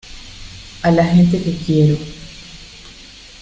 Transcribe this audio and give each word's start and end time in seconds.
a 0.81 0.89
la 0.89 1.05
gente 1.05 1.39
que 1.43 1.55
quiero. 1.63 1.95